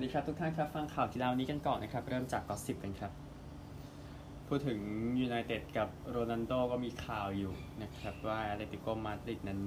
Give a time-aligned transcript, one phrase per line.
[0.00, 3.12] สวัสดีครับทุกท่านครับ ฟังข่าวกีฬาวันนี้กันก่อนนะครับ เริ่มจาก gossip กันครับ
[4.48, 4.78] พูดถึง
[5.20, 9.60] ยูไนเต็ดกับโรนัลโดก็มีข่าวอยู่นะครับ ว่าอัตเลติโกมาดริดนั้น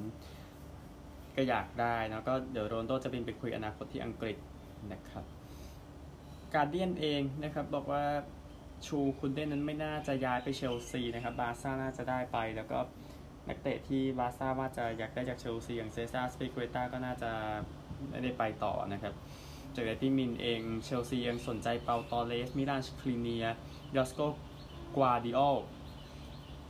[1.36, 4.38] ก็อยากได้แล้วก็เดี๋ยวโรนัลโดจะบินไปคุยอนาคตที่อังกฤษ
[4.92, 5.24] นะครับ
[6.54, 8.04] Guardian เองนะครับบอกว่า
[8.88, 12.80] ชูลส์คุนเด้นั้นไม่น่าจะย้ายไปเชลซีนะครับบาซ่าน่าจะได้ไป แล้วก็
[13.48, 17.32] นักเตะที่บาซ่าว่าจะอยากได้จากเชลซีอย่างเซซาร์อัซปิลิกวยต้าก็น่าจะ
[18.10, 19.16] ไม่ได้ไปต่อนะครับ
[19.76, 23.46] จากที่มินเอง เชลซียังสนใจเปาตอเลส มิลานคลีเนีย
[23.96, 24.20] ยอสโก
[24.98, 25.40] กวาดิโอ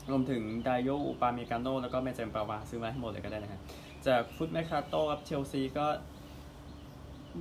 [0.09, 3.61] รวมถึงไดโยอุปาเมกาโนแล้วก็เมเจมปาวาซื้อมาให้หมดเลยก็ได้นะครับ
[4.08, 5.88] จากฟุตแมคคาโตครับเชลซีก็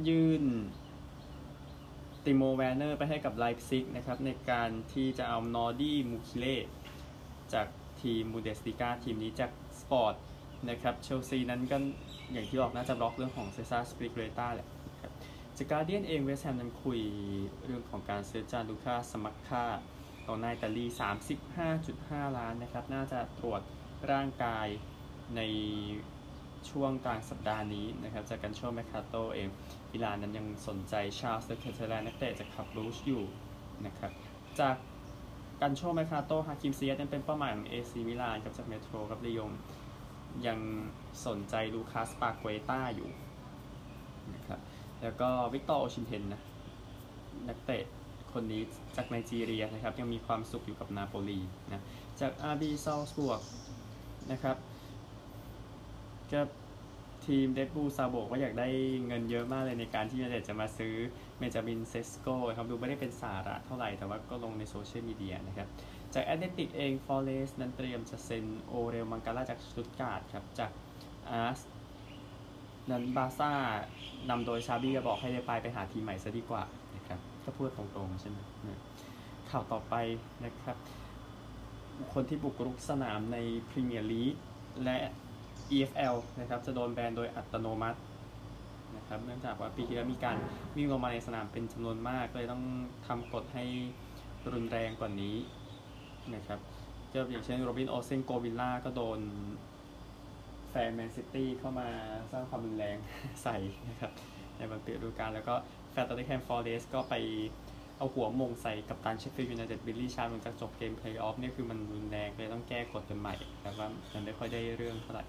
[0.08, 0.44] ยื่น
[2.24, 6.56] ติโมแวนเนอร์ไปให้กับไลฟ์ซิกนะครับ ในการที่จะเอานอร์ดี้มูคิเล่
[7.54, 7.66] จาก
[8.02, 9.50] ทีมบูเดสติกาทีมนี้จาก
[9.80, 10.14] สปอร์ต
[10.68, 11.76] นะครับเชลซีนั้นก็
[12.32, 14.68] อย่างที่บอกน่าจะบล็อกเรื่องของเซซ่าสปริกเรต้าแหละ
[15.56, 17.00] จากการเดียนเองเวสแฮมนั้นคุย
[17.64, 19.64] เรื่องของการซื้อจาลูคาสมัคค่า
[20.26, 20.86] ต่อนายตาลี
[21.60, 23.62] 35.5 ล้านนะครับ น่าจะตรวจ
[24.10, 24.66] ร่างกาย
[25.36, 25.40] ใน
[26.70, 29.48] ช่วงกลางสัปดาห์นี้นะครับ จากกันช่วงแมคคาโตเอง
[29.90, 33.24] มิลานนั้นยังสนใจชาลส์เคเทเลนักเตะจากคับรูชอยู่
[33.86, 34.12] นะครับ
[34.60, 34.76] จาก
[35.60, 39.50] กันโชแมคคาโตฮาคิมเซียยังเป็นเป้าหมายของเอซีมิลานกับจากเมโทรกับลียง
[40.46, 40.58] ยัง
[41.26, 43.10] สนใจลูคัสปาเกเต้าอยู่
[44.34, 44.60] นะครับ
[45.02, 46.42] แล้วก็วิกตอร์โอชินเทนนะ
[47.48, 47.84] นักเตะ
[48.32, 48.62] คนนี้
[48.96, 51.40] จากไนจีเรียนะครับยังมีความสุขอยู่กับนาโปลี
[51.72, 51.82] นะ
[52.20, 53.40] จากอาร์บีซาลสบวก
[54.32, 54.56] นะครับ
[56.32, 56.40] ก็
[57.26, 58.68] ทีมเดดบูซาโบกว่าอยากได้
[59.06, 60.94] เงินเยอะมากเลยในการที่ยูไนเต็ดจะมาซื้อ
[61.38, 65.68] เบนจามินเซสโกครับดูไม่ได้เป็นสาระเท่าไหร่แต่ว่าก็ลงในโซเชียลมีเดียนะครับ
[66.14, 70.70] จากแอตเลติกเองฟอเรสนั้นเตรียมจะเซ็นโอเรลมังกาลาจากสตุตการ์ดครับ จาก
[71.30, 71.60] AS
[72.92, 73.52] นั้นบาซ่า
[74.30, 76.62] นำโดยชาบี้ก็บอกให้ได้ไปไปหาทีมใหม่ซะดีกว่า
[76.96, 78.38] นะครับก็พูดตรงๆใช่ไหม
[79.50, 79.94] ข่าวต่อไป
[80.44, 80.76] นะครับ
[82.12, 84.34] คนที่บุกรุกสนามในพรีเมียร์ลีก
[84.84, 84.96] และ
[85.74, 87.98] EFL นะครับจะโดนแบนโดยอัตโนมัติ
[88.96, 90.36] นะครับเนื่องจากว่าปีที่แล้วมีการ
[90.76, 92.64] วิ่งลงมาในสนามเป็นจำนวนมากเลยต้อง
[93.06, 93.64] ทำกฎให้
[94.52, 95.36] รุนแรงกว่านี้
[96.34, 96.58] นะครับ
[97.12, 99.18] ก็อย่างเช่นโรบินโอเซนโกวิลล่าก็โดน
[100.74, 101.88] แฟนแมนซิตี้เข้ามา
[102.32, 102.96] สร้างความรุนแรง
[103.42, 103.56] ใส่
[103.88, 104.12] นะครับ
[104.56, 105.54] ในบางปีฤดูกาลแล้วก็
[105.92, 107.14] แฟนน็อตติงแฮมฟอร์เรสก็ไป
[107.98, 115.24] เอาหัวโหม่งใส่กัปตันเชฟฟิลด์ยูไนเต็ดบิลลี่ชาร์ปหลังจากจบเกมเพลย์ออฟนี่คือมันรุนแรงเลยต้องแก้กฎกันใหม่แต่ว่ามันไม่ค่อยได้เรื่องเท่าไหร่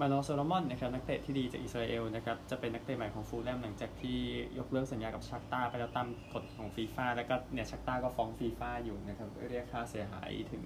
[0.00, 4.18] มานอร์โซโลมอนนะครับนักเตะที่ดีจากอิสราเอลนะครับจะเป็นนักเตะใหม่ของฟูแล่มหลังจากที่
[4.58, 10.64] ยกเลิกสัญญากับชัคตาร์ไปแล้วตามกฎของฟีฟ่าแล้วก็เนี่ยชัคตาร์ก็ฟ้องฟีฟ่าอยู่นะครับเรียกค่าเสียหายถึง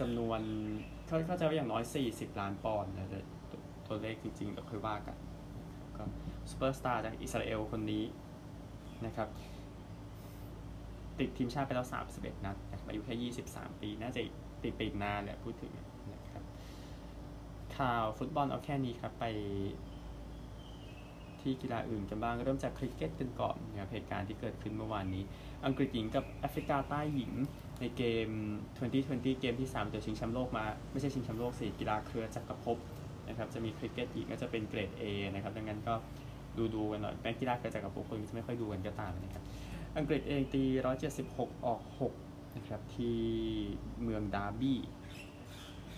[0.00, 0.40] จำนวน
[1.06, 1.82] เขาเขาจะว่าอย่างน้อย
[2.12, 3.08] 40 ล้านปอนด์นะ
[3.86, 5.16] ตัวเลขจริงๆเราค่อยว่ากัน
[5.96, 6.04] ก็
[6.50, 8.04] ซูเปอร์สตาร์จากอิสราเอลคนนี้
[9.06, 9.28] นะครับ
[11.18, 11.86] ติดทีมชาติไปแล้ว
[12.16, 12.56] 31 นัด
[12.88, 14.20] อายุแค่ 23 ปี น่าจะ
[14.64, 15.72] ติดไปอีกนานแหละพูดถึง
[16.12, 16.42] นะครับ
[17.76, 19.24] ข่าวฟุตบอลเอาแค่นี้ครับไป
[21.42, 25.22] ที่กีฬาอื่นกันบ้างเริ่มจากคริกเก็ตกันก่อนนะครับเหตุการณ์ที่เกิดขึ้นเมื่อวานนี้
[25.66, 27.32] อังกฤษหญิงกับแอฟริกาใต้หญิง
[27.80, 28.28] ในเกม
[28.84, 32.78] 2020 เกมที่3เดี๋ยวชิงแชมป์โลกมา ไม่ใช่ชิงแชมป์โลกสิกีฬาเครือจักรภพ
[33.28, 35.02] นะครับจะมีคริกเก็ตหญิงก็จะเป็นเกรด A
[35.34, 35.94] นะครับดังนั้นก็
[36.56, 39.42] ดูดูกันหน่อยแม้กีฬาเครือจักรภพคนจะไม่ค่อยดูกันก็ตามนะครับ
[39.98, 40.62] อังกฤษเองตี
[41.14, 41.82] 176 ออก
[42.18, 43.18] 6 นะครับ ที่
[44.02, 44.78] เมืองดาร์บี้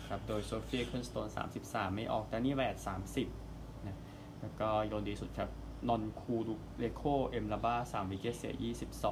[0.09, 1.29] ครับ โดยโซฟีเอคเคิลสโตน
[1.63, 2.77] 33 ไม่ออกดานี่แวด
[3.17, 3.44] 30
[4.45, 5.51] แล้วก็โยนดีสุดครับ
[5.89, 8.55] นอนคูลูเลโค เอ็มลาบ้า3 wicket เสีย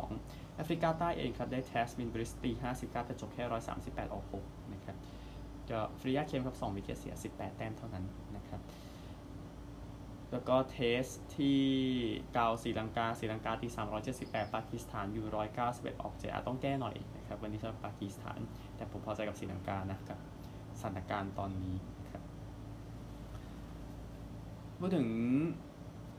[0.08, 3.44] 22 แอฟริกาใต้เองครับ ได้แทสมินบริตส์ตี 59 แต่จบแค่
[3.80, 4.96] 138 ออก6นะครับ
[5.70, 8.04] ก็เฟรยาเคมป์ครับ 2 wicket เสีย 18 แต้มเท่านั้น
[8.36, 8.60] นะครับ
[10.32, 11.04] แล้วก็ test
[11.36, 13.68] ที่กอลล์ศรีลังกาศรีลังกาตี
[14.10, 15.26] 378 ปากีสถานอยู่
[15.64, 18.40] 191 ออกเจ็ดอะต้องแก้หน่อยนะครับ วันนี้สำหรับปากีสถาน
[18.76, 20.18] แต่ผมพอใจกับศรีลังกานะครับ
[20.78, 21.74] สถานการณ์ตอนนี้
[24.84, 25.10] พูดถึง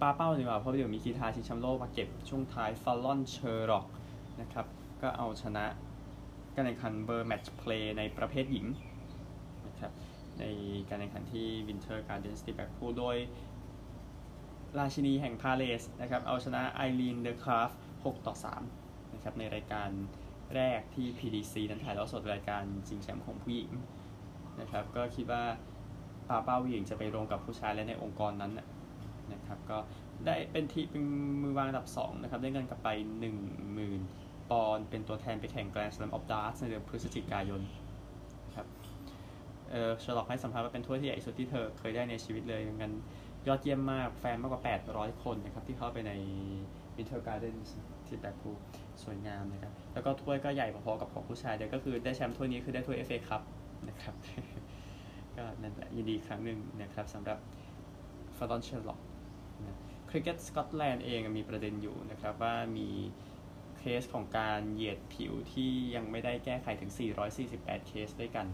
[0.01, 3.87] ปาเป้าดีกว่าเพราะเดี๋ยวมีกีฬาชิงแชมป์โลกมาเก็บช่วงท้ายฟาลอนเชอร์ร็อก
[4.41, 4.65] นะครับ
[5.01, 5.65] ก็เอาชนะ
[6.55, 8.65] การแข่งขันเวิลด์แมตช์เพลย์ในประเภทหญิง
[9.67, 9.91] นะครับ
[10.39, 10.43] ใน
[10.89, 13.17] การแข่งขันที่วินเทอร์การ์เดนส์ที่แบล็กพูลโดย
[14.77, 18.35] ราชินีแห่งพาเลสนะครับเอาชนะไอรีนเดอะคราฟ6ต่อ
[18.75, 19.89] 3นะครับในรายการ
[20.55, 23.71] แรกที่ PDC นั้นถ่ายทอดสดรายการชิงแชมป์ของผู้หญิง
[24.59, 25.43] นะครับก็คิดว่า
[26.29, 28.51] ปาเป้าหญิงจะไปลงกับผู้ชายและในองค์กรนั้น
[29.33, 29.77] นะครับ ก็
[30.25, 31.03] ได้เป็นทีเป็น
[31.43, 32.89] มือวางอันดับ2นะครับ ได้เงินกลับไป
[33.69, 37.61] 10,000 ปอนด์เป็นตัวแทนไปแข่งแกรนด์สแลมออฟดาร์ตส์ในเดือนพฤศจิกายน
[38.55, 38.67] ครับ
[39.71, 42.93] เออชลอกให้สัมภาษณ์ว่าเป็นถ้วยที่ใหญ่สุดที่เธอเคยได้ในชีวิตเลยงั้น
[43.47, 44.61] ยอดเยี่ยมมากแฟนมากกว่า
[44.91, 46.11] 800 คนนะครับ ที่เข้าไปใน
[46.95, 47.69] Winter Gardens
[48.05, 48.51] ที่แบคู
[49.03, 53.41] สวยงามนะครับ แล้วก็ถ้วยก็ใหญ่พอๆกับของผู้ชายเดียวก็คือได้แชมป์ถ้วยนี้คือได้ถ้วย FA ครับ
[53.89, 54.15] นะครับ
[55.43, 57.37] ก็นั่นแหละยินดีครั้งหนึ่งนะครับสำหรับ
[58.37, 58.99] ฟาดอนเชลล็อก
[59.67, 59.77] นะ
[60.09, 62.89] คริกเก็ตสกอตแลนด์เองมีประเด็นอยู่นะครับว่ามี
[63.77, 66.91] เคสของการเหยียดผิวที่ยังไม่ได้แก้ไขถึง
[67.39, 68.47] 448 เคสด้วยกัน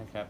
[0.00, 0.26] นะครับ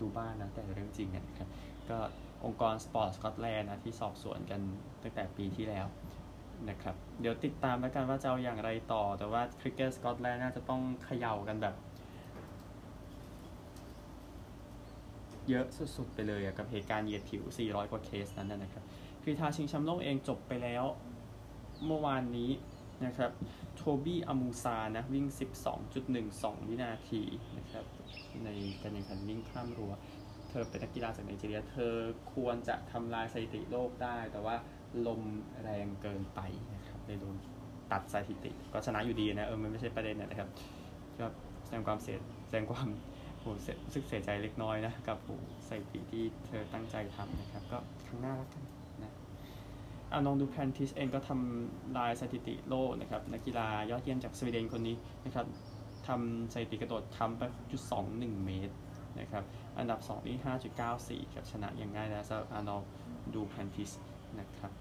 [0.00, 1.48] ดูบ้านนะแต่เรื่องจริงนะครับ
[1.90, 1.98] ก็
[2.44, 4.60] องค์กรสปอร์ตสกอตแลนด์นะที่สอบสวนกัน
[5.02, 5.86] ตั้งแต่ปีที่แล้ว
[6.70, 11.74] นะครับเดี๋ยวติดตามแล้วกันว่าจะเอาอย่างไรต่อ แต่ว่าคริกเก็ตสกอตแลนด์น่าจะต้องเขย่ากันแบบ
[15.48, 15.66] เยอะ
[15.96, 18.84] สุดๆไปเลยกับเหตุการณ์เหยียดผิว 400 กว่าเคสนั้นนะครับ
[19.22, 20.84] กรีธาชิงแชมป์โลกเองจบไปแล้ว
[21.86, 22.50] เมื่อวานนี้
[23.06, 23.30] นะครับ
[23.76, 25.26] โทบี้อามูซานะวิ่ง
[25.96, 27.22] 12.12 วินาที
[27.58, 27.84] นะครับ
[28.44, 28.48] ใน
[28.80, 29.92] การแข่งขันวิ่งข้ามรั้ว
[30.48, 31.94] เธอเป็นนักกีฬาจากไนจีเรีย เธอ
[32.34, 34.56] ควรจะทำลายสถิติโลกได้ แต่ว่า
[35.06, 35.22] ลม
[35.62, 36.40] แรงเกินไป
[36.74, 37.36] นะครับเลยโดน
[37.92, 40.48] ตัดสถิติ ก็ชนะอยู่ดีนะ เออมันไม่ใช่ประเด็นนะครับ
[41.18, 41.26] ก็
[41.64, 42.16] แสดงความเสีย
[42.46, 42.88] แสดงความ
[43.38, 45.30] โหรู้สึกเสียใจเล็กน้อยนะกับโห
[45.68, 48.62] สถิติที่เธอตั้งใจทำนะครับ ก็ครั้งหน้าแล้วกัน
[49.02, 49.12] นะ
[50.12, 55.46] อานองดูแพนทิสเองก็ทำลายสถิติโลกนะครับนักกีฬายอดเยี่ยมจากสวีเดนคนนี้นะครับ
[56.06, 57.42] ทำสถิติกระโดดทำไป
[57.94, 58.74] 6.21 เมตร
[59.20, 59.44] นะครับ
[59.78, 60.36] อันดับ 2 นี่
[61.24, 62.82] 5.94ครับชนะอย่างง่ายแล้วสำหรับอานอง
[63.34, 63.90] ดูแพนทิส
[64.40, 64.72] นะครับ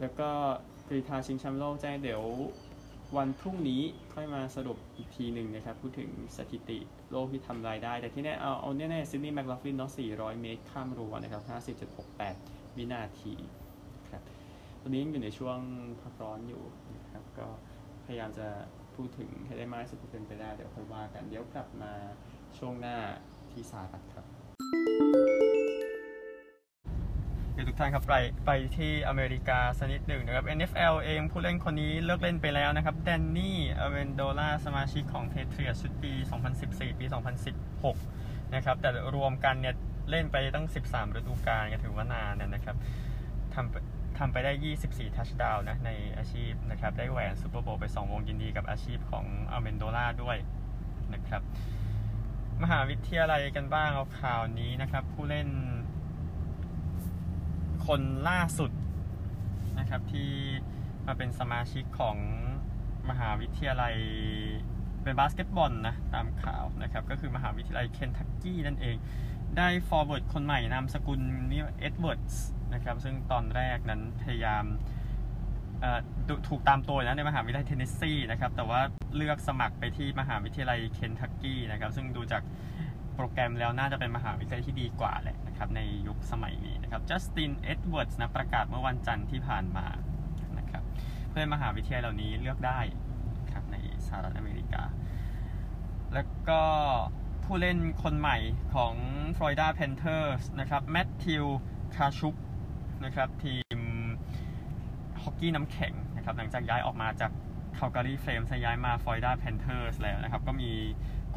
[0.00, 0.30] แล้วก็
[0.88, 2.22] กรีธาชิงแชมป์โลกแจ้งเดี๋ยว
[3.16, 3.82] วันพรุ่งนี้
[4.14, 6.78] ค่อยมาสรุปอีกทีหนึ่งนะครับ พูดถึงสถิติ
[7.10, 11.42] โลกที่ทำรายได้ แต่ที่แน่เอาเอาแน่ๆซิดนีย์แมคลาฟลินเนาะ400 เมตรข้ามรั้วนะครับ
[12.06, 13.34] 50.68 วินาที
[14.10, 14.22] ครับ
[14.80, 15.58] ตอนนี้ยังอยู่ในช่วง
[16.00, 16.62] พักร้อนอยู่
[16.96, 17.46] นะครับ ก็
[18.06, 18.46] พยายามจะ
[18.94, 21.92] พูดถึงให้ได้มากที่สุดเป็นไปได้ เดี๋ยวค่อยว่ากัน เดี๋ยวกลับมา
[22.58, 22.96] ช่วงหน้า
[23.52, 24.26] ที่สาบัดครับ
[27.58, 28.14] ทุกท่านครับไป
[28.46, 36.12] ไปที่อเมริกาสักนิดหนึ่งนะครับ NFL เองผู้เล่นคนนี้เลิกเล่นไปแล้วนะครับแดนนี่อเมนโดล่าสมาชิกของแพทริออตชุดปี
[36.56, 37.06] 2014 ปี
[37.80, 39.74] 2016 นะครับแต่รวมกันเนี่ย
[40.10, 42.76] เล่นไปตั้ง 13 ฤดูกาลก็ถือว่านานนะครับ
[43.54, 44.52] ทำทำไปได้
[44.84, 50.36] 24 ทัชดาวนะในอาชีพนะครับได้แหวนซูเปอร์โบว์ไป 2 วงยินดีกับอาชีพของอเวนโดล่าด้วย
[51.14, 51.42] นะครับ
[52.62, 55.48] มหาวิทยาลัยกันบ้างเอาข่าวนี้นะครับผู้เล่น
[57.86, 58.70] คนล่าสุด
[59.78, 60.30] นะครับที่
[61.06, 62.16] มาเป็นสมาชิกของ
[63.10, 63.94] มหาวิทยาลัย
[65.02, 68.96] เป็นบาสเกตบอลนะตามข่าวนะครับ ก็คือมหาวิทยาลัยเคนทักกี้นั่นเอง
[69.58, 74.64] ได้ forward คนใหม่นามสกุลนี่เอ็ดเวิร์ดส์นะครับ ซึ่งตอนแรกนั้นพยายาม
[76.48, 78.80] ถูกตามตัวนะในมหาวิทยาลัยเทนเนสซีนะครับ แต่ว่า
[79.16, 82.42] เลือกสมัครไปที่มหาวิทยาลัยเคนทักกี้นะครับ ซึ่งดูจาก
[83.14, 89.86] โปรแกรมแล้วน่าจะเป็นมหาวิทยาลัยที่ดีกว่าแหละ นะครับในยุคสมัยนี้นะครับจัสตินเอ็ดเวิร์ดนะประกาศเมื่อวันจันทร์ที่ผ่านมา
[90.58, 90.82] นะครับ
[91.30, 92.80] เพื่อนมหาวิทยาลัยเหล่านี้เลือกได้
[93.52, 93.76] ครับใน
[94.06, 94.82] สหรัฐอเมริกา
[96.14, 96.62] แล้วก็
[97.44, 98.38] ผู้เล่นคนใหม่
[98.74, 98.94] ของ
[99.36, 101.44] Florida Panthers นะครับแมทธิว
[101.96, 102.34] คาชุก
[103.04, 103.78] นะครับทีม
[105.22, 107.30] ฮอกกี้น้ำแข็งนะครับหลังจากย้ายออกมาจาก
[107.78, 110.70] Calgary Flames ย้ายมา Florida Panthers แล้วนะครับก็มี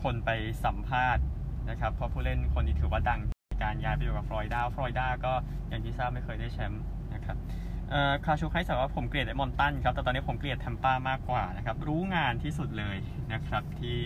[0.03, 0.29] คนไป
[0.65, 1.23] สัมภาษณ์
[1.69, 3.21] นะครับเพราะผู้เล่นคนนี้ถือว่าดัง
[3.63, 5.33] การย้ายไปอยู่กับฟลอริดาฟลอริดาก็
[5.69, 7.37] อย่างที่ทราบไม่เคยได้แชมป์นะครับ
[8.25, 12.97] คาชุกให้สัมภาษณ์ว่าผมเกลียดเอดมันตันครับแต่ตอนนี้ผมเกลียดแทมป้ามากกว่านะครับรู้งานที่สุดเลย
[13.33, 13.99] นะครับที่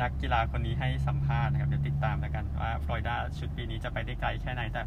[0.00, 4.82] นักกีฬาคนนี้ให้สัมภาษณ์นะครับเดี๋ยวติดตามแล้วกันว่าฟลอริดาชุดปีนี้จะไปได้ไกลแค่ไหนแต่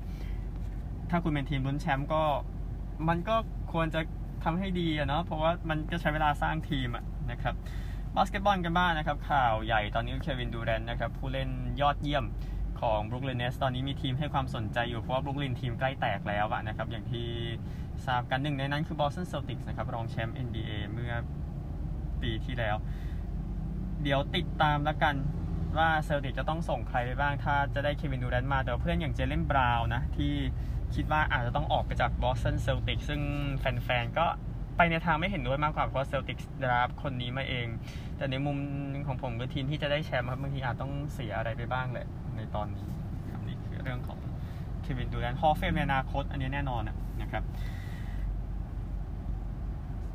[1.09, 2.23] ถ้าคุณเป็นทีมลุ้นแชมป์ก็
[3.09, 3.35] มันก็
[3.73, 4.01] ควรจะ
[4.43, 7.55] ทำให้ดีอะเนาะเพราะว่ามันก็ใช้เวลาสร้างทีมอะนะครับ
[8.15, 11.49] บาสเกตบอลกันบ้างนะครับ ข่าวใหญ่ตอนนี้เควินดูแรนต์นะครับผู้เล่น
[11.81, 12.25] ยอดเยี่ยม
[12.81, 17.27] ของบรุกลินเน็ตส์ตอนนี้มีทีมให้ความสนใจอยู่เพราะว่าบรุกลินทีมใกล้แตกแล้วนะครับ อย่างที่
[18.05, 21.13] ทราบกันหนึ่งในนั้นคือบอสตันเซลติกส์นะครับ รองแชมป์ NBA เมื่อ
[22.21, 22.75] ปีที่แล้ว
[24.03, 25.15] เดี๋ยวติดตามแล้วกัน
[25.77, 30.33] ว่าเซลติกจะต้องส่งใครไปบ้าง ถ้าจะได้เควินดูแรนต์มา แต่เพื่อนอย่างเจเลนบราวน์นะ ที่
[30.95, 33.21] คิดว่าอาจจะต้องออกไปจากบอสตันเซลติกซึ่ง
[33.59, 34.25] แฟนๆ ก็
[34.77, 37.67] ไปในทางไม่เห็นด้วยมากกว่าเพราะเซลติก draft คนนี้มาเอง
[38.17, 38.57] แต่ในมุม
[39.07, 42.07] ของผมก็ทีมที่จะได้แชมป์ครับบางทีอาจต้องเสียอะไรไปบ้างแหละ
[42.41, 42.87] ในตอนนี้
[43.31, 44.19] ครับนี่คือเรื่องของ
[44.81, 46.81] เควินดูแรนต์ Hall of Fame ในอนาคต อันนี้แน่นอน
[47.21, 47.43] นะครับ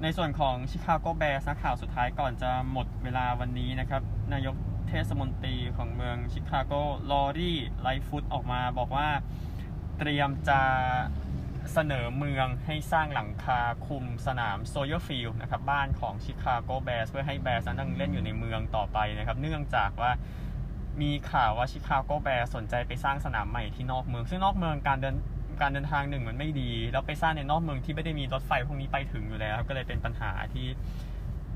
[0.02, 4.02] ในส่วนของชิคาโกแบร์นะข่าวสุดท้ายก่อนจะหมดเวลาวันนี้นะครับ
[4.32, 4.56] นายก
[4.88, 6.72] เทศมนตรีของเมืองชิคาโก
[7.10, 9.08] ลอรี่ไลท์ฟุตออกมาบอกว่า
[9.98, 10.60] เตรียมจะ
[11.72, 20.10] เสนอเมืองให้สร้างหลังคาคุมสนามโซลเจอร์ฟิลด์นะครับบ้านของชิคาโกแบร์เพื่อให้แบร์นั้นเล่นอยู่ในเมืองต่อไปนะครับ เนื่องจากว่า
[21.02, 25.16] มีข่าวว่าชิคาโกแบร์สนใจไปสร้างสนามใหม่ที่นอกเมือง ซึ่งนอกเมืองการเดิน
[25.60, 30.66] การเดินทางหนึ่งมันไม่ดี แล้วไปสร้างในนอกเมืองที่ไม่ได้มีรถไฟพวกนี้ไปถึงอยู่แล้ว ก็เลยเป็นปัญหาที่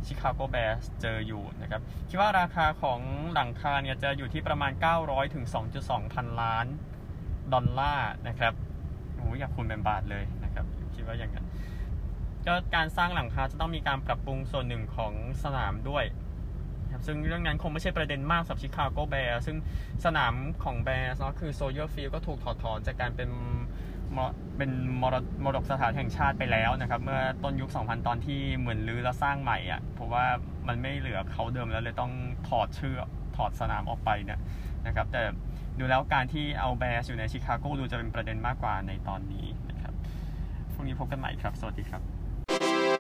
[0.07, 3.01] ชิคาโกแบร์เจออยู่นะครับคิดว่าราคาของ
[3.35, 5.45] หลังคาเนี่ยจะอยู่ที่ประมาณ 900ถึง
[5.81, 6.67] 2.2 พันล้าน
[7.53, 8.55] ดอลลาร์นะครับ
[9.15, 11.47] โอ้อยากคูณเป็นบาทเลยนะครับ คิดว่าอย่างนั้น
[12.47, 16.05] ก็การสร้างหลังคาจะต้องมีการปรับปรุงส่วนหนึ่งของสนามด้วย
[17.07, 19.57] ซึ่งเรื่องนั้นคงไม่ใช่ประเด็นมากสำหรับชิคาโกแบร์ซึ่ง
[20.05, 23.29] สนามของแบร์เนาะคือโซลเจอร์ฟิลด์ก็ถูกถอดถอนจากการเป็น
[24.17, 24.71] มรเป็น
[25.03, 30.25] มรมรดกสถานแห่งชาติไปแล้วนะครับ เมื่อต้นยุค 2000 ตอนที่เหมือนรื้อแล้วสร้างใหม่อะเพราะว่า
[30.69, 32.13] มันไม่เหลือเค้าเดิมแล้วเลยต้อง
[32.49, 32.95] ถอดชื่อ
[33.37, 34.41] ถอดสนามออกไปเนี่ย
[34.87, 35.23] นะครับ แต่
[35.79, 39.95] ดูแล้วการที่เอาแบร์อยู่ในชิคาโกดูจะเป็นประเด็นมากกว่าในตอนนี้นะครับ
[40.73, 42.20] พรุ่งนี้พบกันใหม่ครับ สวัสดีครับ